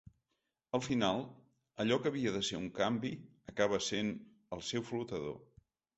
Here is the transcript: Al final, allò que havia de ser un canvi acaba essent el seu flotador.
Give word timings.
Al 0.77 0.81
final, 0.85 1.19
allò 1.83 1.99
que 2.05 2.11
havia 2.11 2.33
de 2.37 2.41
ser 2.47 2.61
un 2.63 2.67
canvi 2.79 3.11
acaba 3.53 3.81
essent 3.83 4.11
el 4.59 4.65
seu 4.71 4.87
flotador. 4.89 5.41